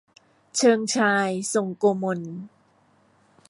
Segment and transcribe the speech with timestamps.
[0.55, 2.19] เชิงชาย ทรงโกมล